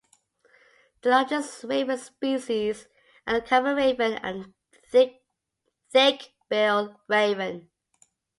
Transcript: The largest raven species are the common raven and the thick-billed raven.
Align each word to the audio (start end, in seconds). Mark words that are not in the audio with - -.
The 1.03 1.09
largest 1.11 1.63
raven 1.63 1.99
species 1.99 2.87
are 3.27 3.39
the 3.39 3.45
common 3.45 3.75
raven 3.75 4.13
and 4.23 4.51
the 4.91 5.13
thick-billed 5.91 6.95
raven. 7.07 7.69